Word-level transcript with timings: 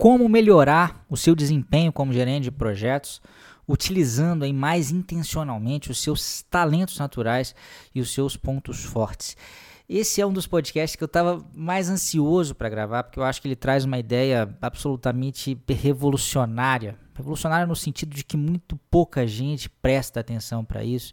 como 0.00 0.30
melhorar 0.30 1.04
o 1.10 1.16
seu 1.16 1.34
desempenho 1.34 1.92
como 1.92 2.10
gerente 2.10 2.44
de 2.44 2.50
projetos, 2.50 3.20
utilizando 3.68 4.44
aí 4.44 4.52
mais 4.52 4.90
intencionalmente 4.90 5.90
os 5.90 6.02
seus 6.02 6.40
talentos 6.40 6.98
naturais 6.98 7.54
e 7.94 8.00
os 8.00 8.10
seus 8.10 8.34
pontos 8.34 8.82
fortes. 8.82 9.36
Esse 9.86 10.22
é 10.22 10.26
um 10.26 10.32
dos 10.32 10.46
podcasts 10.46 10.96
que 10.96 11.04
eu 11.04 11.06
estava 11.06 11.44
mais 11.54 11.90
ansioso 11.90 12.54
para 12.54 12.70
gravar, 12.70 13.02
porque 13.02 13.18
eu 13.18 13.24
acho 13.24 13.42
que 13.42 13.48
ele 13.48 13.54
traz 13.54 13.84
uma 13.84 13.98
ideia 13.98 14.56
absolutamente 14.62 15.60
revolucionária. 15.68 16.96
Revolucionária 17.20 17.66
no 17.66 17.76
sentido 17.76 18.14
de 18.14 18.24
que 18.24 18.36
muito 18.36 18.78
pouca 18.90 19.26
gente 19.26 19.68
presta 19.68 20.20
atenção 20.20 20.64
para 20.64 20.82
isso 20.82 21.12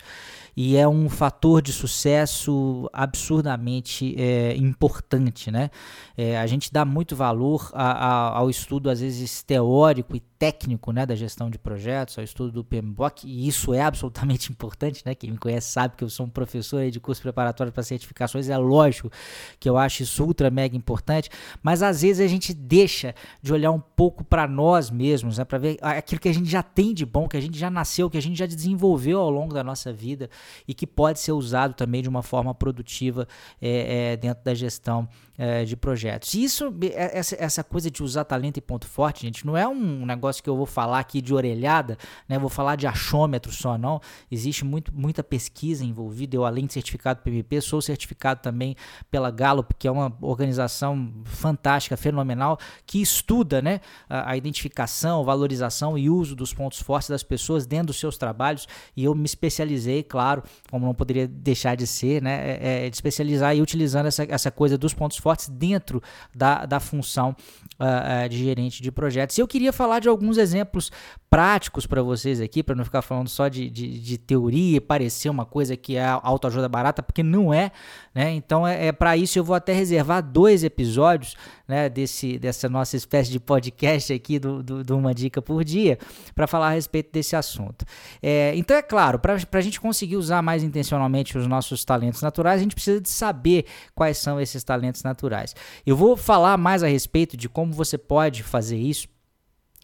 e 0.60 0.76
é 0.76 0.88
um 0.88 1.08
fator 1.08 1.62
de 1.62 1.72
sucesso 1.72 2.90
absurdamente 2.92 4.16
é, 4.18 4.56
importante, 4.56 5.52
né? 5.52 5.70
É, 6.18 6.36
a 6.36 6.48
gente 6.48 6.74
dá 6.74 6.84
muito 6.84 7.16
valor 7.16 7.70
a, 7.74 7.92
a, 7.92 8.38
ao 8.40 8.50
estudo, 8.50 8.90
às 8.90 9.00
vezes, 9.00 9.44
teórico 9.44 10.16
e 10.16 10.20
técnico 10.20 10.92
né, 10.92 11.06
da 11.06 11.16
gestão 11.16 11.50
de 11.50 11.60
projetos, 11.60 12.18
ao 12.18 12.24
estudo 12.24 12.52
do 12.52 12.64
PMBOK, 12.64 13.28
e 13.28 13.48
isso 13.48 13.72
é 13.72 13.82
absolutamente 13.82 14.50
importante, 14.54 15.04
né? 15.06 15.14
Quem 15.14 15.30
me 15.30 15.38
conhece 15.38 15.72
sabe 15.72 15.96
que 15.96 16.04
eu 16.04 16.10
sou 16.10 16.26
um 16.26 16.30
professor 16.30 16.90
de 16.90 17.00
curso 17.00 17.22
preparatório 17.22 17.72
para 17.72 17.84
certificações, 17.84 18.50
é 18.50 18.58
lógico 18.58 19.12
que 19.60 19.70
eu 19.70 19.78
acho 19.78 20.02
isso 20.02 20.24
ultra 20.24 20.50
mega 20.50 20.76
importante, 20.76 21.30
mas 21.62 21.84
às 21.84 22.02
vezes 22.02 22.26
a 22.26 22.28
gente 22.28 22.52
deixa 22.52 23.14
de 23.44 23.54
olhar 23.54 23.72
um 23.72 23.80
pouco 23.80 24.24
para 24.24 24.48
nós 24.48 24.90
mesmos, 24.90 25.38
né, 25.38 25.46
para 25.46 25.60
ver 25.60 25.78
aquilo 25.98 26.22
que 26.22 26.30
a 26.30 26.34
gente 26.34 26.50
já 26.50 26.64
tem 26.64 26.94
de 26.94 27.06
bom, 27.06 27.28
que 27.28 27.38
a 27.38 27.42
gente 27.42 27.58
já 27.58 27.70
nasceu, 27.70 28.10
que 28.10 28.18
a 28.18 28.22
gente 28.22 28.38
já 28.38 28.46
desenvolveu 28.46 29.20
ao 29.20 29.30
longo 29.30 29.54
da 29.54 29.64
nossa 29.64 29.92
vida 29.92 30.30
e 30.68 30.74
que 30.74 30.86
pode 30.86 31.20
ser 31.20 31.32
usado 31.32 31.74
também 31.74 32.02
de 32.02 32.10
uma 32.10 32.24
forma 32.24 32.54
produtiva 32.54 33.28
é, 33.62 34.14
é, 34.14 34.18
dentro 34.18 34.44
da 34.44 34.54
gestão 34.54 35.08
é, 35.38 35.64
de 35.64 35.78
projetos. 35.78 36.34
E 36.34 36.44
isso, 36.44 36.74
é, 36.82 37.18
essa, 37.18 37.36
essa 37.40 37.64
coisa 37.64 37.92
de 37.92 38.02
usar 38.02 38.24
talento 38.26 38.58
e 38.58 38.62
ponto 38.62 38.88
forte, 38.88 39.22
gente, 39.22 39.46
não 39.46 39.56
é 39.56 39.68
um 39.68 40.06
negócio 40.06 40.42
que 40.42 40.50
eu 40.50 40.58
vou 40.58 40.66
falar 40.66 41.00
aqui 41.00 41.22
de 41.22 41.34
orelhada, 41.34 41.98
né? 42.28 42.40
Vou 42.40 42.50
falar 42.50 42.76
de 42.76 42.88
achômetro 42.88 43.52
só, 43.52 43.78
não. 43.78 44.02
Existe 44.32 44.66
muito, 44.66 44.92
muita 44.94 45.24
pesquisa 45.24 45.86
envolvida. 45.86 46.36
Eu, 46.36 46.46
além 46.46 46.66
de 46.66 46.74
certificado 46.74 47.22
PMP, 47.22 47.62
sou 47.62 47.82
certificado 47.82 48.42
também 48.42 48.76
pela 49.12 49.30
Gallup, 49.30 49.74
que 49.78 49.88
é 49.88 49.92
uma 49.92 50.16
organização 50.22 51.14
fantástica, 51.26 51.96
fenomenal, 51.96 52.58
que 52.86 53.02
estuda 53.02 53.62
né, 53.62 53.80
a, 54.10 54.32
a 54.32 54.38
identificação, 54.38 55.24
valorização 55.24 55.87
e 55.96 56.10
uso 56.10 56.36
dos 56.36 56.52
pontos 56.52 56.82
fortes 56.82 57.10
das 57.10 57.22
pessoas 57.22 57.68
dentro 57.68 57.88
dos 57.88 58.00
seus 58.00 58.18
trabalhos. 58.18 58.68
E 58.96 59.04
eu 59.04 59.14
me 59.14 59.26
especializei, 59.26 60.02
claro, 60.02 60.42
como 60.72 60.88
não 60.88 60.96
poderia 60.96 61.28
deixar 61.28 61.76
de 61.76 61.86
ser, 61.86 62.20
né? 62.20 62.58
É, 62.60 62.86
é, 62.88 62.90
de 62.90 62.96
especializar 62.96 63.56
e 63.56 63.62
utilizando 63.62 64.08
essa, 64.08 64.24
essa 64.28 64.50
coisa 64.50 64.76
dos 64.76 64.96
pontos 64.96 65.18
fortes 65.18 65.50
dentro 65.50 66.02
da, 66.34 66.66
da 66.66 66.80
função 66.80 67.36
uh, 67.80 68.28
de 68.28 68.38
gerente 68.38 68.82
de 68.82 68.92
projetos. 68.92 69.38
E 69.38 69.42
eu 69.42 69.48
queria 69.48 69.72
falar 69.72 70.00
de 70.00 70.10
alguns 70.10 70.38
exemplos 70.38 70.92
práticos 71.30 71.86
para 71.86 72.02
vocês 72.02 72.40
aqui, 72.40 72.64
para 72.64 72.76
não 72.76 72.86
ficar 72.86 73.02
falando 73.02 73.28
só 73.28 73.48
de, 73.48 73.70
de, 73.70 74.00
de, 74.00 74.18
teoria 74.18 74.78
e 74.78 74.80
parecer 74.80 75.30
uma 75.30 75.46
coisa 75.46 75.76
que 75.76 75.98
é 75.98 76.06
autoajuda 76.06 76.70
barata, 76.70 77.04
porque 77.04 77.22
não 77.22 77.54
é, 77.54 77.72
né? 78.16 78.32
Então 78.32 78.66
é, 78.66 78.88
é 78.88 78.92
para 78.92 79.18
isso 79.18 79.38
eu 79.38 79.44
vou 79.44 79.56
até 79.56 79.74
reservar 79.74 80.24
dois 80.24 80.64
episódios, 80.64 81.36
né, 81.68 81.90
desse, 81.90 82.40
dessa 82.40 82.70
nossa 82.70 82.96
espécie 82.96 83.30
de 83.30 83.42
podcast 83.42 84.14
aqui 84.14 84.40
do, 84.40 84.64
do, 84.64 84.84
do 84.86 84.98
Uma 84.98 85.14
Dica 85.14 85.42
por 85.42 85.66
Dia, 85.66 86.00
para 86.34 86.48
falar 86.48 86.68
a 86.68 86.72
respeito 86.72 87.12
desse 87.12 87.36
assunto. 87.36 87.86
É, 88.24 88.54
então 88.56 88.78
é 88.78 88.82
claro, 88.82 89.20
para 89.20 89.36
a 89.36 89.62
gente 89.62 89.82
conseguir 89.82 90.16
usar 90.16 90.42
mais 90.42 90.64
intencionalmente 90.64 91.38
os 91.38 91.46
nossos 91.46 91.84
talentos 91.84 92.22
naturais, 92.22 92.60
a 92.60 92.64
gente 92.64 92.76
precisa 92.76 93.02
de 93.02 93.10
saber 93.10 93.66
quais 93.94 94.18
são 94.18 94.40
esses 94.40 94.64
talentos 94.64 95.04
naturais. 95.04 95.54
Eu 95.86 95.98
vou 95.98 96.16
falar 96.16 96.58
mais 96.58 96.84
a 96.84 96.88
respeito 96.88 97.36
de 97.36 97.50
como 97.50 97.74
você 97.74 97.98
pode 97.98 98.44
fazer 98.44 98.78
isso 98.78 99.10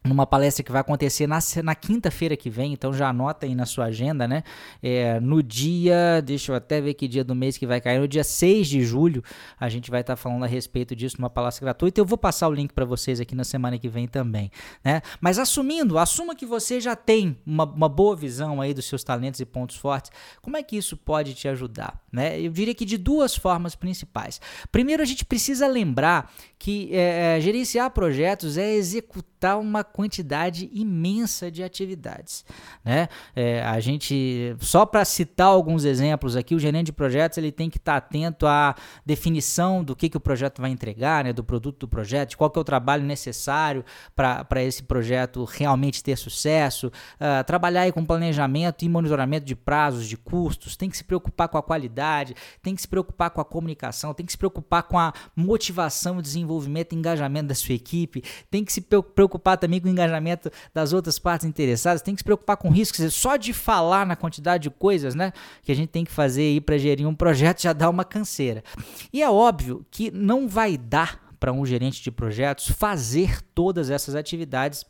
numa 0.04 0.28
palestra 0.28 0.64
que 0.64 0.72
vai 0.72 0.82
acontecer 0.82 1.28
na, 1.28 1.40
na 1.64 1.76
quinta-feira 1.76 2.36
que 2.36 2.50
vem, 2.50 2.74
então 2.74 2.94
já 2.94 3.10
anota 3.10 3.46
aí 3.46 3.56
na 3.56 3.66
sua 3.66 3.86
agenda, 3.86 4.28
né? 4.28 4.44
É, 4.82 5.20
no 5.20 5.42
dia, 5.42 6.22
deixa 6.22 6.52
eu 6.52 6.56
até 6.56 6.82
ver 6.82 6.94
que 6.94 7.08
dia 7.08 7.24
do 7.24 7.34
mês 7.34 7.58
que 7.58 7.66
vai 7.66 7.80
cair, 7.80 8.00
no 8.00 8.08
dia 8.08 8.24
6 8.24 8.68
de 8.68 8.84
julho, 8.84 9.24
a 9.58 9.70
gente 9.70 9.90
vai 9.90 10.02
estar 10.02 10.14
tá 10.14 10.18
falando 10.18 10.44
a 10.44 10.48
respeito 10.48 10.96
disso 10.96 11.16
numa 11.20 11.30
palestra 11.30 11.66
gratuita. 11.66 12.02
Eu 12.02 12.06
vou 12.06 12.18
passar 12.18 12.50
o 12.50 12.54
link 12.54 12.74
para 12.74 12.84
vocês 12.84 13.22
aqui 13.22 13.34
na 13.34 13.46
semana 13.46 13.78
que 13.80 13.88
vem 13.88 14.08
também, 14.08 14.52
né? 14.84 15.02
Mas 15.22 15.40
assumindo, 15.40 15.98
assuma 15.98 16.36
que 16.36 16.46
você 16.46 16.82
já 16.82 16.96
tem 16.96 17.38
uma, 17.46 17.64
uma 17.64 17.88
boa 17.88 18.16
visão 18.16 18.60
aí 18.60 18.74
dos 18.74 18.86
seus 18.86 19.04
talentos 19.04 19.40
e 19.40 19.46
pontos 19.46 19.78
fortes, 19.78 20.12
como 20.42 20.58
é 20.58 20.64
que 20.64 20.76
isso 20.76 20.98
pode 20.98 21.34
te 21.34 21.48
ajudar, 21.48 22.02
né? 22.12 22.40
Eu 22.42 22.52
diria 22.52 22.76
que 22.76 22.86
de 22.86 22.98
duas 22.98 23.36
formas 23.36 23.74
principais. 23.74 24.42
Primeiro, 24.72 25.02
a 25.02 25.06
gente 25.06 25.24
precisa 25.24 25.66
lembrar 25.66 26.30
que 26.60 26.90
é, 26.92 27.38
é 27.38 27.42
gerenciar 27.42 27.90
projetos 27.92 28.58
é 28.58 28.74
executar 28.74 29.60
uma 29.60 29.84
quantidade 29.94 30.70
imensa 30.74 31.52
de 31.52 31.64
atividades. 31.64 32.44
Né? 32.84 33.08
É, 33.36 33.62
a 33.62 33.80
gente, 33.80 34.56
só 34.60 34.88
para 34.88 35.06
citar 35.06 35.48
alguns 35.48 35.86
exemplos 35.86 36.36
aqui, 36.36 36.56
o 36.56 36.60
gerente 36.60 36.88
de 36.88 36.94
projetos 36.94 37.38
ele 37.38 37.52
tem 37.52 37.70
que 37.70 37.78
estar 37.78 38.02
tá 38.02 38.06
atento 38.06 38.48
à 38.48 38.76
definição 39.06 39.84
do 39.84 39.96
que, 39.96 40.10
que 40.10 40.18
o 40.18 40.20
projeto 40.20 40.62
vai 40.62 40.72
entregar, 40.72 41.24
né? 41.24 41.32
do 41.32 41.44
produto 41.44 41.82
do 41.82 41.88
projeto, 41.88 42.32
de 42.32 42.38
qual 42.38 42.50
que 42.50 42.58
é 42.58 42.62
o 42.62 42.66
trabalho 42.66 43.04
necessário 43.04 43.86
para 44.16 44.64
esse 44.64 44.82
projeto 44.82 45.44
realmente 45.46 46.04
ter 46.04 46.18
sucesso, 46.18 46.88
uh, 46.88 47.44
trabalhar 47.46 47.82
aí 47.82 47.92
com 47.92 48.04
planejamento 48.04 48.84
e 48.84 48.90
monitoramento 48.90 49.46
de 49.46 49.56
prazos, 49.56 50.08
de 50.08 50.18
custos, 50.18 50.76
tem 50.76 50.90
que 50.90 50.98
se 50.98 51.04
preocupar 51.04 51.48
com 51.48 51.58
a 51.58 51.64
qualidade, 51.64 52.36
tem 52.64 52.76
que 52.76 52.82
se 52.82 52.88
preocupar 52.88 53.30
com 53.30 53.40
a 53.40 53.46
comunicação, 53.46 54.14
tem 54.14 54.26
que 54.26 54.32
se 54.32 54.38
preocupar 54.38 54.84
com 54.84 54.98
a 54.98 55.14
motivação, 55.36 56.22
desenvolvimento 56.22 56.94
e 56.94 56.96
engajamento 56.96 57.50
da 57.50 57.56
sua 57.56 57.76
equipe, 57.76 58.24
tem 58.50 58.66
que 58.66 58.74
se 58.74 58.82
preocupar 58.82 59.58
também 59.58 59.83
com 59.84 59.90
engajamento 59.90 60.50
das 60.74 60.94
outras 60.94 61.20
partes 61.20 61.46
interessadas, 61.46 62.02
tem 62.02 62.16
que 62.16 62.22
se 62.22 62.26
preocupar 62.26 62.58
com 62.58 62.70
riscos. 62.70 63.14
Só 63.14 63.36
de 63.36 63.54
falar 63.54 64.06
na 64.06 64.16
quantidade 64.16 64.64
de 64.64 64.70
coisas 64.70 65.14
né, 65.14 65.32
que 65.62 65.72
a 65.72 65.76
gente 65.76 65.90
tem 65.90 66.04
que 66.04 66.12
fazer 66.12 66.60
para 66.62 66.78
gerir 66.78 67.08
um 67.08 67.14
projeto 67.14 67.62
já 67.62 67.74
dá 67.74 67.90
uma 67.90 68.04
canseira. 68.04 68.64
E 69.12 69.22
é 69.22 69.30
óbvio 69.30 69.86
que 69.92 70.10
não 70.10 70.48
vai 70.48 70.78
dar 70.78 71.22
para 71.40 71.52
um 71.52 71.66
gerente 71.66 72.02
de 72.02 72.10
projetos 72.10 72.70
fazer 72.70 73.42
todas 73.54 73.90
essas 73.90 74.16
atividades 74.16 74.86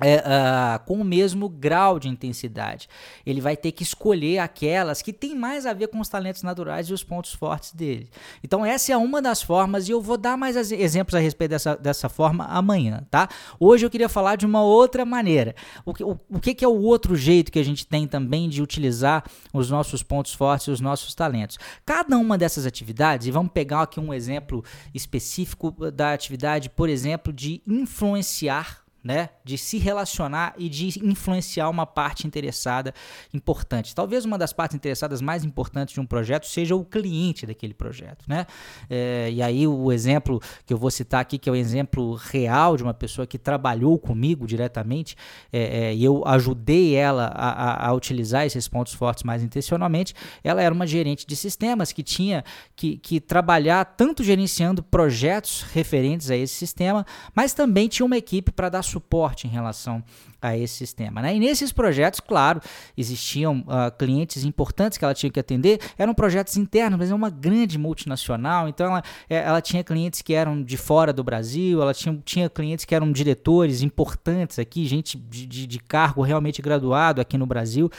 é, 0.00 0.16
uh, 0.16 0.84
com 0.86 1.00
o 1.00 1.04
mesmo 1.04 1.48
grau 1.48 1.98
de 1.98 2.08
intensidade. 2.08 2.88
Ele 3.26 3.40
vai 3.40 3.56
ter 3.56 3.72
que 3.72 3.82
escolher 3.82 4.38
aquelas 4.38 5.02
que 5.02 5.12
têm 5.12 5.34
mais 5.34 5.66
a 5.66 5.72
ver 5.72 5.88
com 5.88 6.00
os 6.00 6.08
talentos 6.08 6.42
naturais 6.42 6.88
e 6.88 6.92
os 6.92 7.04
pontos 7.04 7.32
fortes 7.34 7.72
dele. 7.72 8.08
Então, 8.42 8.64
essa 8.64 8.92
é 8.92 8.96
uma 8.96 9.20
das 9.20 9.42
formas, 9.42 9.88
e 9.88 9.92
eu 9.92 10.00
vou 10.00 10.16
dar 10.16 10.36
mais 10.36 10.56
exemplos 10.72 11.14
a 11.14 11.18
respeito 11.18 11.50
dessa, 11.50 11.76
dessa 11.76 12.08
forma 12.08 12.44
amanhã, 12.46 13.06
tá? 13.10 13.28
Hoje 13.60 13.84
eu 13.84 13.90
queria 13.90 14.08
falar 14.08 14.36
de 14.36 14.46
uma 14.46 14.62
outra 14.62 15.04
maneira. 15.04 15.54
O 15.84 15.92
que, 15.92 16.02
o, 16.02 16.18
o 16.30 16.40
que 16.40 16.64
é 16.64 16.68
o 16.68 16.82
outro 16.82 17.14
jeito 17.14 17.52
que 17.52 17.58
a 17.58 17.64
gente 17.64 17.86
tem 17.86 18.06
também 18.06 18.48
de 18.48 18.62
utilizar 18.62 19.24
os 19.52 19.70
nossos 19.70 20.02
pontos 20.02 20.32
fortes 20.32 20.68
e 20.68 20.70
os 20.70 20.80
nossos 20.80 21.14
talentos? 21.14 21.58
Cada 21.84 22.16
uma 22.16 22.38
dessas 22.38 22.64
atividades, 22.64 23.26
e 23.26 23.30
vamos 23.30 23.52
pegar 23.52 23.82
aqui 23.82 24.00
um 24.00 24.12
exemplo 24.12 24.64
específico 24.94 25.70
da 25.90 26.12
atividade, 26.12 26.70
por 26.70 26.88
exemplo, 26.88 27.32
de 27.32 27.62
influenciar 27.66 28.81
né, 29.02 29.30
de 29.44 29.58
se 29.58 29.78
relacionar 29.78 30.54
e 30.56 30.68
de 30.68 31.00
influenciar 31.02 31.68
uma 31.68 31.84
parte 31.84 32.26
interessada 32.26 32.94
importante. 33.34 33.94
Talvez 33.94 34.24
uma 34.24 34.38
das 34.38 34.52
partes 34.52 34.76
interessadas 34.76 35.20
mais 35.20 35.44
importantes 35.44 35.94
de 35.94 36.00
um 36.00 36.06
projeto 36.06 36.46
seja 36.46 36.76
o 36.76 36.84
cliente 36.84 37.44
daquele 37.44 37.74
projeto, 37.74 38.24
né? 38.28 38.46
É, 38.88 39.30
e 39.32 39.42
aí 39.42 39.66
o 39.66 39.90
exemplo 39.90 40.40
que 40.64 40.72
eu 40.72 40.78
vou 40.78 40.90
citar 40.90 41.20
aqui, 41.20 41.38
que 41.38 41.48
é 41.48 41.52
o 41.52 41.54
um 41.54 41.58
exemplo 41.58 42.14
real 42.14 42.76
de 42.76 42.82
uma 42.82 42.94
pessoa 42.94 43.26
que 43.26 43.38
trabalhou 43.38 43.98
comigo 43.98 44.46
diretamente 44.46 45.16
é, 45.52 45.86
é, 45.88 45.94
e 45.94 46.04
eu 46.04 46.22
ajudei 46.26 46.94
ela 46.94 47.26
a, 47.34 47.50
a, 47.50 47.88
a, 47.88 47.92
utilizar 47.92 48.46
esses 48.46 48.68
pontos 48.68 48.94
fortes 48.94 49.24
mais 49.24 49.42
intencionalmente. 49.42 50.14
Ela 50.44 50.62
era 50.62 50.74
uma 50.74 50.86
gerente 50.86 51.26
de 51.26 51.34
sistemas 51.34 51.92
que 51.92 52.02
tinha 52.02 52.44
que, 52.76 52.96
que 52.98 53.20
trabalhar 53.20 53.84
tanto 53.84 54.22
gerenciando 54.22 54.82
projetos 54.82 55.62
referentes 55.72 56.30
a 56.30 56.36
esse 56.36 56.54
sistema, 56.54 57.04
mas 57.34 57.52
também 57.52 57.88
tinha 57.88 58.06
uma 58.06 58.16
equipe 58.16 58.52
para 58.52 58.68
dar 58.68 58.82
suporte 58.92 59.46
em 59.46 59.50
relação 59.50 60.02
a 60.40 60.56
esse 60.56 60.74
sistema. 60.74 61.22
Né? 61.22 61.36
E 61.36 61.40
nesses 61.40 61.72
projetos, 61.72 62.20
claro, 62.20 62.60
existiam 62.96 63.60
uh, 63.60 63.96
clientes 63.96 64.44
importantes 64.44 64.98
que 64.98 65.04
ela 65.04 65.14
tinha 65.14 65.30
que 65.30 65.38
atender, 65.38 65.80
eram 65.96 66.12
projetos 66.12 66.56
internos, 66.56 66.98
mas 66.98 67.10
é 67.10 67.14
uma 67.14 67.30
grande 67.30 67.78
multinacional, 67.78 68.68
então 68.68 68.86
ela, 68.86 69.02
é, 69.30 69.36
ela 69.36 69.60
tinha 69.60 69.84
clientes 69.84 70.20
que 70.20 70.34
eram 70.34 70.62
de 70.62 70.76
fora 70.76 71.12
do 71.12 71.22
Brasil, 71.22 71.80
ela 71.80 71.94
tinha, 71.94 72.20
tinha 72.24 72.50
clientes 72.50 72.84
que 72.84 72.94
eram 72.94 73.10
diretores 73.12 73.82
importantes 73.82 74.58
aqui, 74.58 74.86
gente 74.86 75.16
de, 75.16 75.46
de, 75.46 75.66
de 75.66 75.78
cargo 75.78 76.22
realmente 76.22 76.60
graduado 76.60 77.20
aqui 77.20 77.38
no 77.38 77.46
Brasil, 77.46 77.90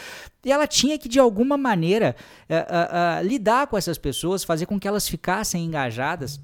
e 0.46 0.52
ela 0.52 0.68
tinha 0.68 0.98
que, 0.98 1.08
de 1.08 1.20
alguma 1.20 1.58
maneira, 1.58 2.16
uh, 2.50 3.24
uh, 3.24 3.26
lidar 3.26 3.68
com 3.68 3.78
essas 3.78 3.98
pessoas, 3.98 4.44
fazer 4.44 4.66
com 4.66 4.80
que 4.80 4.88
elas 4.88 5.08
ficassem 5.08 5.64
engajadas 5.64 6.40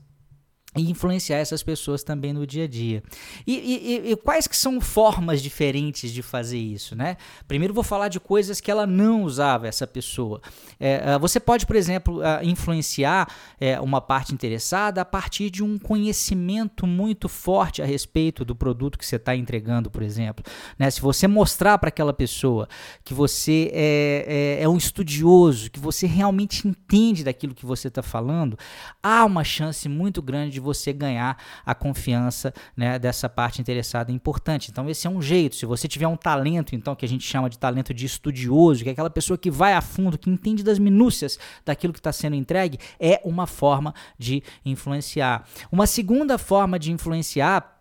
e 0.78 0.90
influenciar 0.90 1.38
essas 1.38 1.64
pessoas 1.64 2.04
também 2.04 2.32
no 2.32 2.46
dia 2.46 2.66
a 2.66 2.68
dia. 2.68 3.02
E, 3.46 3.54
e, 3.56 4.12
e, 4.12 4.16
quais 4.16 4.46
que 4.46 4.56
são 4.56 4.80
formas 4.80 5.42
diferentes 5.42 6.12
de 6.12 6.22
fazer 6.22 6.60
isso, 6.60 6.96
né? 6.96 7.18
Primeiro 7.48 7.74
vou 7.74 7.84
falar 7.84 8.08
de 8.08 8.20
coisas 8.20 8.62
que 8.62 8.70
ela 8.70 8.86
não 8.86 9.24
usava, 9.24 9.68
essa 9.68 9.88
pessoa. 9.88 10.40
É, 10.80 11.18
você 11.18 11.40
pode, 11.40 11.66
por 11.66 11.76
exemplo, 11.76 12.22
influenciar 12.44 13.28
é, 13.60 13.80
uma 13.82 14.00
parte 14.00 14.32
interessada 14.32 15.02
a 15.02 15.06
partir 15.06 15.50
de 15.50 15.64
um 15.64 15.80
conhecimento 15.80 16.86
muito 16.86 17.28
forte 17.28 17.82
a 17.82 17.86
respeito 17.86 18.46
do 18.46 18.56
produto 18.56 18.98
que 18.98 19.06
você 19.06 19.16
está 19.16 19.36
entregando, 19.36 19.90
por 19.90 20.04
exemplo. 20.04 20.46
Né? 20.78 20.92
Se 20.92 21.02
você 21.02 21.28
mostrar 21.28 21.80
para 21.80 21.90
aquela 21.90 22.14
pessoa 22.14 22.68
que 23.04 23.14
você 23.14 23.72
é, 23.74 24.58
é, 24.60 24.64
é 24.64 24.70
um 24.70 24.78
estudioso, 24.78 25.72
que 25.72 25.80
você 25.80 26.06
realmente 26.06 26.68
entende 26.68 27.24
daquilo 27.24 27.56
que 27.56 27.66
você 27.66 27.88
está 27.88 28.04
falando, 28.04 28.58
há 29.02 29.26
uma 29.26 29.44
chance 29.44 29.90
muito 29.90 30.22
grande 30.22 30.59
de 30.59 30.59
de 30.60 30.64
você 30.64 30.92
ganhar 30.92 31.38
a 31.66 31.74
confiança 31.74 32.54
né, 32.76 33.00
dessa 33.00 33.30
parte 33.30 33.62
interessada 33.62 34.12
importante. 34.12 34.70
Então, 34.70 34.90
esse 34.90 35.08
é 35.08 35.10
um 35.10 35.22
jeito. 35.22 35.56
Se 35.56 35.66
você 35.66 35.88
tiver 35.88 36.08
um 36.08 36.18
talento, 36.18 36.76
então, 36.76 36.96
que 36.96 37.06
a 37.06 37.10
gente 37.10 37.26
chama 37.26 37.50
de 37.50 37.58
talento 37.58 37.94
de 37.94 38.06
estudioso, 38.06 38.84
que 38.84 38.90
é 38.90 38.92
aquela 38.92 39.10
pessoa 39.10 39.38
que 39.38 39.50
vai 39.50 39.74
a 39.74 39.82
fundo, 39.82 40.18
que 40.18 40.30
entende 40.30 40.64
das 40.64 40.78
minúcias 40.78 41.40
daquilo 41.66 41.94
que 41.94 42.00
está 42.00 42.12
sendo 42.12 42.36
entregue, 42.36 42.78
é 43.00 43.22
uma 43.24 43.48
forma 43.48 43.94
de 44.18 44.44
influenciar. 44.66 45.48
Uma 45.72 45.88
segunda 45.88 46.38
forma 46.38 46.78
de 46.78 46.92
influenciar 46.92 47.79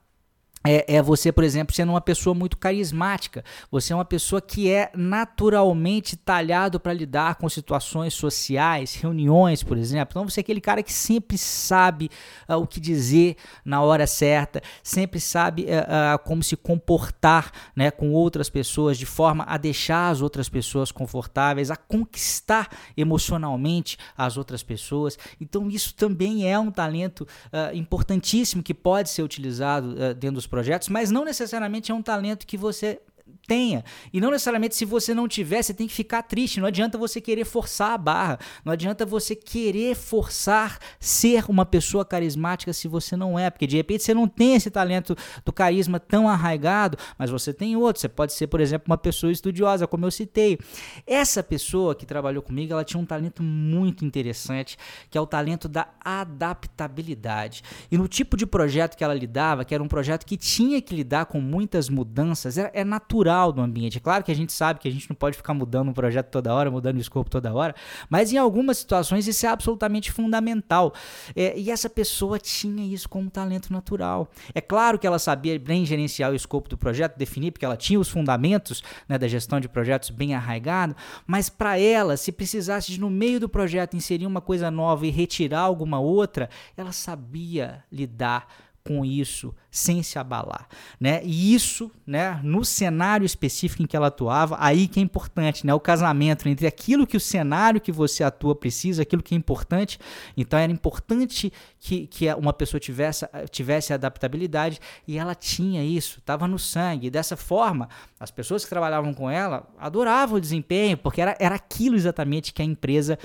é, 0.68 0.84
é, 0.96 1.02
você, 1.02 1.32
por 1.32 1.44
exemplo, 1.44 1.74
sendo 1.74 1.92
uma 1.92 2.00
pessoa 2.00 2.34
muito 2.34 2.58
carismática. 2.58 3.42
Você 3.70 3.94
é 3.94 3.96
uma 3.96 4.04
pessoa 4.04 4.38
que 4.42 4.70
é 4.70 4.90
naturalmente 4.94 6.14
talhado 6.14 6.78
para 6.78 6.92
lidar 6.92 7.36
com 7.36 7.48
situações 7.48 8.12
sociais, 8.12 8.94
reuniões, 8.94 9.62
por 9.62 9.78
exemplo. 9.78 10.10
Então 10.10 10.28
você 10.28 10.40
é 10.40 10.42
aquele 10.42 10.60
cara 10.60 10.82
que 10.82 10.92
sempre 10.92 11.38
sabe 11.38 12.10
uh, 12.46 12.56
o 12.56 12.66
que 12.66 12.80
dizer 12.80 13.36
na 13.64 13.80
hora 13.80 14.06
certa, 14.06 14.60
sempre 14.82 15.18
sabe 15.18 15.62
uh, 15.62 16.16
uh, 16.16 16.18
como 16.18 16.42
se 16.42 16.54
comportar 16.54 17.50
né, 17.74 17.90
com 17.90 18.12
outras 18.12 18.50
pessoas 18.50 18.98
de 18.98 19.06
forma 19.06 19.44
a 19.48 19.56
deixar 19.56 20.10
as 20.10 20.20
outras 20.20 20.50
pessoas 20.50 20.92
confortáveis, 20.92 21.70
a 21.70 21.76
conquistar 21.76 22.68
emocionalmente 22.94 23.96
as 24.14 24.36
outras 24.36 24.62
pessoas. 24.62 25.18
Então 25.40 25.70
isso 25.70 25.94
também 25.94 26.50
é 26.50 26.58
um 26.58 26.70
talento 26.70 27.26
importantíssimo 27.72 28.62
que 28.62 28.74
pode 28.74 29.08
ser 29.08 29.22
utilizado 29.22 29.94
dentro 30.14 30.32
dos 30.32 30.46
projetos, 30.58 30.88
mas 30.88 31.10
não 31.10 31.24
necessariamente 31.24 31.92
é 31.92 31.94
um 31.94 32.02
talento 32.02 32.44
que 32.44 32.56
você 32.56 33.00
tenha. 33.48 33.82
E 34.12 34.20
não 34.20 34.30
necessariamente 34.30 34.76
se 34.76 34.84
você 34.84 35.14
não 35.14 35.26
tiver, 35.26 35.62
você 35.62 35.72
tem 35.72 35.88
que 35.88 35.94
ficar 35.94 36.22
triste. 36.22 36.60
Não 36.60 36.68
adianta 36.68 36.98
você 36.98 37.18
querer 37.18 37.46
forçar 37.46 37.92
a 37.92 37.98
barra. 37.98 38.38
Não 38.62 38.72
adianta 38.72 39.06
você 39.06 39.34
querer 39.34 39.96
forçar 39.96 40.78
ser 41.00 41.46
uma 41.48 41.64
pessoa 41.64 42.04
carismática 42.04 42.72
se 42.74 42.86
você 42.86 43.16
não 43.16 43.38
é. 43.38 43.48
Porque 43.48 43.66
de 43.66 43.78
repente 43.78 44.04
você 44.04 44.12
não 44.12 44.28
tem 44.28 44.54
esse 44.54 44.70
talento 44.70 45.16
do 45.44 45.52
carisma 45.52 45.98
tão 45.98 46.28
arraigado, 46.28 46.98
mas 47.18 47.30
você 47.30 47.54
tem 47.54 47.74
outro. 47.74 48.00
Você 48.00 48.08
pode 48.08 48.34
ser, 48.34 48.46
por 48.48 48.60
exemplo, 48.60 48.84
uma 48.86 48.98
pessoa 48.98 49.32
estudiosa, 49.32 49.86
como 49.86 50.04
eu 50.04 50.10
citei. 50.10 50.58
Essa 51.06 51.42
pessoa 51.42 51.94
que 51.94 52.04
trabalhou 52.04 52.42
comigo, 52.42 52.74
ela 52.74 52.84
tinha 52.84 53.00
um 53.00 53.06
talento 53.06 53.42
muito 53.42 54.04
interessante, 54.04 54.76
que 55.08 55.16
é 55.16 55.20
o 55.20 55.26
talento 55.26 55.68
da 55.68 55.88
adaptabilidade. 56.04 57.62
E 57.90 57.96
no 57.96 58.06
tipo 58.06 58.36
de 58.36 58.44
projeto 58.44 58.94
que 58.94 59.02
ela 59.02 59.14
lidava, 59.14 59.64
que 59.64 59.74
era 59.74 59.82
um 59.82 59.88
projeto 59.88 60.26
que 60.26 60.36
tinha 60.36 60.82
que 60.82 60.94
lidar 60.94 61.24
com 61.26 61.40
muitas 61.40 61.88
mudanças, 61.88 62.58
é, 62.58 62.84
natural 62.84 63.37
natural 63.38 63.52
do 63.52 63.60
ambiente. 63.60 63.98
É 63.98 64.00
claro 64.00 64.24
que 64.24 64.32
a 64.32 64.34
gente 64.34 64.52
sabe 64.52 64.80
que 64.80 64.88
a 64.88 64.90
gente 64.90 65.08
não 65.08 65.16
pode 65.16 65.36
ficar 65.36 65.54
mudando 65.54 65.88
um 65.88 65.92
projeto 65.92 66.28
toda 66.30 66.52
hora, 66.52 66.70
mudando 66.70 66.96
o 66.96 67.00
escopo 67.00 67.30
toda 67.30 67.52
hora, 67.52 67.74
mas 68.10 68.32
em 68.32 68.36
algumas 68.36 68.78
situações 68.78 69.26
isso 69.26 69.46
é 69.46 69.48
absolutamente 69.48 70.10
fundamental. 70.10 70.92
É, 71.34 71.58
e 71.58 71.70
essa 71.70 71.88
pessoa 71.88 72.38
tinha 72.38 72.84
isso 72.84 73.08
como 73.08 73.30
talento 73.30 73.72
natural. 73.72 74.28
É 74.54 74.60
claro 74.60 74.98
que 74.98 75.06
ela 75.06 75.18
sabia 75.18 75.58
bem 75.58 75.86
gerenciar 75.86 76.32
o 76.32 76.34
escopo 76.34 76.68
do 76.68 76.76
projeto, 76.76 77.16
definir, 77.16 77.52
porque 77.52 77.64
ela 77.64 77.76
tinha 77.76 78.00
os 78.00 78.08
fundamentos 78.08 78.82
né, 79.08 79.16
da 79.18 79.28
gestão 79.28 79.60
de 79.60 79.68
projetos 79.68 80.10
bem 80.10 80.34
arraigado, 80.34 80.96
mas 81.26 81.48
para 81.48 81.78
ela, 81.78 82.16
se 82.16 82.32
precisasse 82.32 82.90
de 82.92 83.00
no 83.00 83.10
meio 83.10 83.38
do 83.38 83.48
projeto 83.48 83.96
inserir 83.96 84.26
uma 84.26 84.40
coisa 84.40 84.70
nova 84.70 85.06
e 85.06 85.10
retirar 85.10 85.60
alguma 85.60 86.00
outra, 86.00 86.48
ela 86.76 86.92
sabia 86.92 87.84
lidar 87.90 88.48
com 88.88 89.04
isso 89.04 89.54
sem 89.70 90.02
se 90.02 90.18
abalar, 90.18 90.66
né? 90.98 91.20
E 91.22 91.54
isso, 91.54 91.90
né, 92.06 92.40
no 92.42 92.64
cenário 92.64 93.26
específico 93.26 93.82
em 93.82 93.86
que 93.86 93.94
ela 93.94 94.06
atuava, 94.06 94.56
aí 94.58 94.88
que 94.88 94.98
é 94.98 95.02
importante, 95.02 95.66
né? 95.66 95.74
O 95.74 95.78
casamento 95.78 96.48
entre 96.48 96.66
aquilo 96.66 97.06
que 97.06 97.16
o 97.16 97.20
cenário 97.20 97.82
que 97.82 97.92
você 97.92 98.24
atua 98.24 98.56
precisa, 98.56 99.02
aquilo 99.02 99.22
que 99.22 99.34
é 99.34 99.38
importante. 99.38 99.98
Então 100.34 100.58
era 100.58 100.72
importante 100.72 101.52
que, 101.80 102.06
que 102.06 102.32
uma 102.34 102.52
pessoa 102.52 102.80
tivesse, 102.80 103.26
tivesse 103.50 103.92
adaptabilidade 103.92 104.80
e 105.06 105.18
ela 105.18 105.34
tinha 105.34 105.84
isso, 105.84 106.18
estava 106.18 106.48
no 106.48 106.58
sangue. 106.58 107.06
E 107.06 107.10
dessa 107.10 107.36
forma, 107.36 107.88
as 108.18 108.30
pessoas 108.30 108.64
que 108.64 108.70
trabalhavam 108.70 109.14
com 109.14 109.30
ela 109.30 109.68
adoravam 109.78 110.38
o 110.38 110.40
desempenho, 110.40 110.96
porque 110.96 111.20
era, 111.20 111.36
era 111.38 111.54
aquilo 111.54 111.96
exatamente 111.96 112.52
que 112.52 112.62
a 112.62 112.64
empresa 112.64 113.18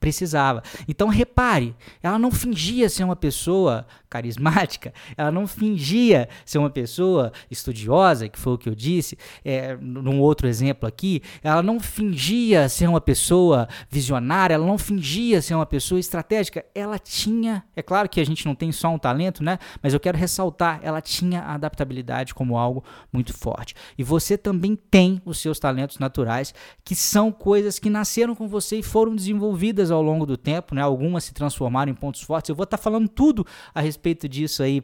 precisava. 0.00 0.62
Então 0.86 1.08
repare, 1.08 1.74
ela 2.02 2.18
não 2.18 2.30
fingia 2.30 2.88
ser 2.88 3.04
uma 3.04 3.16
pessoa 3.16 3.86
carismática, 4.08 4.92
ela 5.16 5.30
não 5.30 5.46
fingia 5.46 6.28
ser 6.46 6.58
uma 6.58 6.70
pessoa 6.70 7.30
estudiosa, 7.50 8.28
que 8.28 8.38
foi 8.38 8.54
o 8.54 8.58
que 8.58 8.68
eu 8.68 8.74
disse, 8.74 9.18
é, 9.44 9.76
num 9.76 10.20
outro 10.20 10.48
exemplo 10.48 10.88
aqui, 10.88 11.22
ela 11.42 11.62
não 11.62 11.78
fingia 11.78 12.68
ser 12.68 12.88
uma 12.88 13.00
pessoa 13.00 13.68
visionária, 13.90 14.54
ela 14.54 14.66
não 14.66 14.78
fingia 14.78 15.42
ser 15.42 15.54
uma 15.54 15.66
pessoa 15.66 16.00
estratégica, 16.00 16.64
ela 16.74 16.98
tinha, 16.98 17.64
é 17.76 17.82
claro 17.82 17.97
que 18.06 18.20
a 18.20 18.24
gente 18.24 18.44
não 18.44 18.54
tem 18.54 18.70
só 18.70 18.90
um 18.90 18.98
talento, 18.98 19.42
né? 19.42 19.58
Mas 19.82 19.94
eu 19.94 20.00
quero 20.00 20.18
ressaltar, 20.18 20.78
ela 20.82 21.00
tinha 21.00 21.40
a 21.40 21.54
adaptabilidade 21.54 22.34
como 22.34 22.58
algo 22.58 22.84
muito 23.10 23.32
forte. 23.32 23.74
E 23.96 24.04
você 24.04 24.36
também 24.36 24.76
tem 24.76 25.22
os 25.24 25.38
seus 25.38 25.58
talentos 25.58 25.98
naturais, 25.98 26.54
que 26.84 26.94
são 26.94 27.32
coisas 27.32 27.78
que 27.78 27.88
nasceram 27.88 28.34
com 28.34 28.46
você 28.46 28.78
e 28.78 28.82
foram 28.82 29.16
desenvolvidas 29.16 29.90
ao 29.90 30.02
longo 30.02 30.26
do 30.26 30.36
tempo, 30.36 30.74
né? 30.74 30.82
Algumas 30.82 31.24
se 31.24 31.32
transformaram 31.32 31.90
em 31.90 31.94
pontos 31.94 32.20
fortes. 32.20 32.50
Eu 32.50 32.54
vou 32.54 32.64
estar 32.64 32.76
tá 32.76 32.82
falando 32.82 33.08
tudo 33.08 33.46
a 33.74 33.80
respeito 33.80 34.28
disso 34.28 34.62
aí 34.62 34.82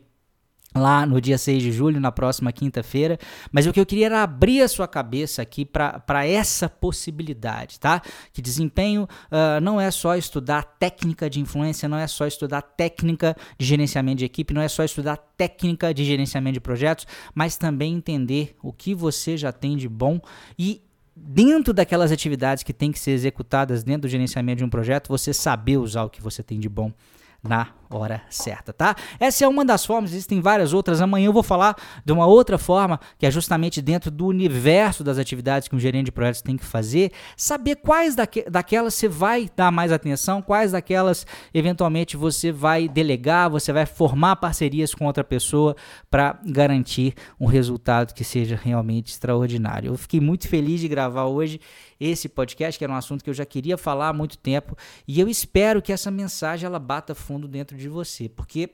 lá 0.75 1.07
no 1.07 1.21
dia 1.21 1.39
6 1.39 1.63
de 1.63 1.71
julho, 1.71 2.01
na 2.01 2.11
próxima 2.11 2.53
quinta-feira. 2.53 3.19
Mas 3.53 3.67
o 3.67 3.73
que 3.73 3.79
eu 3.79 3.87
queria 3.87 4.07
era 4.07 4.23
abrir 4.23 4.61
a 4.61 4.69
sua 4.69 4.89
cabeça 4.89 5.41
aqui 5.41 5.65
para 5.65 6.27
essa 6.27 6.69
possibilidade, 6.69 7.79
tá? 7.79 8.03
Que 8.33 8.43
desempenho 8.43 9.05
uh, 9.05 9.61
não 9.63 9.81
é 9.81 9.91
só 9.91 10.17
estudar 10.17 10.65
técnica 10.65 11.31
de 11.31 11.41
influência, 11.41 11.89
não 11.89 11.99
é 11.99 12.07
só 12.07 12.27
estudar 12.27 12.63
técnica 12.63 13.37
de 13.57 13.65
gerenciamento 13.65 14.19
de 14.19 14.25
equipe, 14.25 14.53
não 14.53 14.63
é 14.63 14.69
só 14.69 14.83
estudar 14.83 15.17
técnica 15.17 15.95
de 15.95 16.05
gerenciamento 16.05 16.55
de 16.55 16.61
projetos, 16.61 17.07
mas 17.35 17.57
também 17.57 17.95
entender 17.95 18.57
o 18.63 18.73
que 18.73 18.95
você 18.95 19.37
já 19.37 19.53
tem 19.53 19.77
de 19.77 19.89
bom 19.89 20.21
e 20.59 20.83
dentro 21.17 21.73
daquelas 21.73 22.11
atividades 22.11 22.65
que 22.65 22.73
tem 22.73 22.91
que 22.91 22.99
ser 22.99 23.13
executadas 23.13 23.85
dentro 23.85 24.03
do 24.03 24.09
gerenciamento 24.09 24.59
de 24.59 24.65
um 24.65 24.69
projeto, 24.69 25.09
você 25.09 25.33
saber 25.33 25.77
usar 25.77 26.03
o 26.03 26.11
que 26.11 26.21
você 26.21 26.43
tem 26.43 26.59
de 26.59 26.69
bom 26.69 26.93
na 27.41 27.69
hora 27.99 28.23
certa, 28.29 28.73
tá? 28.73 28.95
Essa 29.19 29.45
é 29.45 29.49
uma 29.49 29.65
das 29.65 29.85
formas, 29.85 30.13
existem 30.13 30.41
várias 30.41 30.73
outras. 30.73 31.01
Amanhã 31.01 31.27
eu 31.27 31.33
vou 31.33 31.43
falar 31.43 31.77
de 32.05 32.13
uma 32.13 32.27
outra 32.27 32.59
forma, 32.59 33.01
que 33.19 33.27
é 33.27 33.31
justamente 33.31 33.81
dentro 33.81 34.11
do 34.11 34.27
universo 34.27 35.03
das 35.05 35.19
atividades 35.19 35.69
que 35.69 35.77
um 35.77 35.79
gerente 35.79 36.07
de 36.07 36.13
projetos 36.13 36.43
tem 36.43 36.57
que 36.57 36.65
fazer, 36.65 37.13
saber 37.37 37.77
quais 37.77 38.15
daque 38.15 38.45
daquelas 38.49 38.95
você 38.95 39.09
vai 39.09 39.51
dar 39.57 39.71
mais 39.71 39.93
atenção, 39.93 40.43
quais 40.43 40.73
daquelas 40.73 41.27
eventualmente 41.53 42.17
você 42.17 42.53
vai 42.53 42.89
delegar, 42.89 43.51
você 43.51 43.73
vai 43.73 43.87
formar 43.87 44.37
parcerias 44.37 44.95
com 44.95 45.07
outra 45.07 45.25
pessoa 45.25 45.77
para 46.11 46.39
garantir 46.45 47.15
um 47.41 47.47
resultado 47.47 48.15
que 48.15 48.25
seja 48.25 48.59
realmente 48.63 49.09
extraordinário. 49.09 49.93
Eu 49.93 49.97
fiquei 49.97 50.21
muito 50.21 50.49
feliz 50.49 50.81
de 50.81 50.89
gravar 50.89 51.25
hoje 51.25 51.61
esse 51.99 52.29
podcast, 52.29 52.79
que 52.79 52.85
era 52.85 52.93
um 52.93 52.97
assunto 52.97 53.23
que 53.23 53.31
eu 53.31 53.35
já 53.35 53.45
queria 53.45 53.79
falar 53.79 54.09
há 54.09 54.13
muito 54.13 54.37
tempo, 54.37 54.77
e 55.07 55.21
eu 55.21 55.29
espero 55.29 55.81
que 55.81 55.93
essa 55.93 56.11
mensagem 56.11 56.67
ela 56.67 56.79
bata 56.79 57.15
fundo 57.15 57.49
dentro 57.49 57.77
de 57.85 57.89
você, 57.89 58.29
porque 58.29 58.71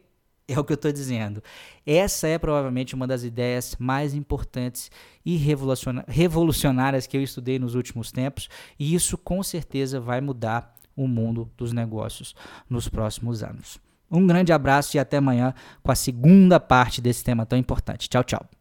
é 0.49 0.59
o 0.59 0.64
que 0.64 0.73
eu 0.73 0.76
estou 0.76 0.93
dizendo. 0.93 1.43
Essa 1.87 2.29
é 2.29 2.38
provavelmente 2.38 2.95
uma 2.95 3.07
das 3.07 3.23
ideias 3.23 3.76
mais 3.79 4.14
importantes 4.14 4.90
e 5.25 5.37
revolucionárias 5.37 7.07
que 7.07 7.17
eu 7.17 7.23
estudei 7.23 7.59
nos 7.59 7.75
últimos 7.75 8.11
tempos, 8.11 8.49
e 8.79 8.95
isso 8.95 9.19
com 9.19 9.43
certeza 9.43 10.00
vai 10.00 10.21
mudar 10.21 10.75
o 10.97 11.07
mundo 11.07 11.50
dos 11.57 11.73
negócios 11.73 12.35
nos 12.69 12.88
próximos 12.88 13.43
anos. 13.43 13.79
Um 14.11 14.26
grande 14.26 14.52
abraço 14.52 14.97
e 14.97 15.00
até 15.00 15.19
amanhã 15.19 15.55
com 15.83 15.93
a 15.93 15.95
segunda 15.95 16.59
parte 16.59 17.00
desse 17.00 17.23
tema 17.23 17.47
tão 17.47 17.59
importante. 17.59 18.09
Tchau, 18.09 18.25
tchau. 18.25 18.60